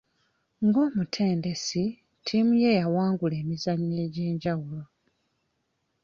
[0.65, 1.83] Ng'omutendesi,
[2.19, 4.83] ttiimu ye yawangula emizannyo egy'enjawulo.